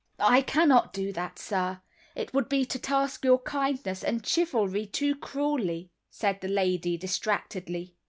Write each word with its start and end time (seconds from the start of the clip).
"I 0.17 0.41
cannot 0.41 0.93
do 0.93 1.13
that, 1.13 1.37
sir, 1.37 1.79
it 2.15 2.33
would 2.33 2.49
be 2.49 2.65
to 2.65 2.79
task 2.79 3.23
your 3.23 3.37
kindness 3.37 4.03
and 4.03 4.25
chivalry 4.25 4.87
too 4.87 5.13
cruelly," 5.13 5.91
said 6.09 6.41
the 6.41 6.47
lady, 6.47 6.97
distractedly. 6.97 7.93